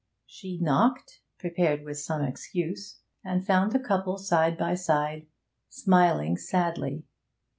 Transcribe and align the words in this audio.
She 0.25 0.57
knocked 0.57 1.21
prepared 1.37 1.83
with 1.83 1.99
some 1.99 2.23
excuse 2.23 3.01
and 3.23 3.45
found 3.45 3.71
the 3.71 3.77
couple 3.77 4.17
side 4.17 4.57
by 4.57 4.73
side, 4.73 5.27
smiling 5.69 6.37
sadly. 6.37 7.03